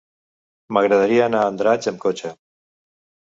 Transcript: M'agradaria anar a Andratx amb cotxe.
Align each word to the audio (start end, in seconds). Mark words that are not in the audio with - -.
M'agradaria 0.77 1.27
anar 1.27 1.41
a 1.45 1.51
Andratx 1.53 1.91
amb 1.93 2.01
cotxe. 2.07 2.35